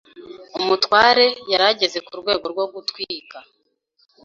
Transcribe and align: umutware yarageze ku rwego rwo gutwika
umutware 0.57 1.25
yarageze 1.51 1.97
ku 2.05 2.11
rwego 2.21 2.45
rwo 2.53 2.65
gutwika 2.73 3.37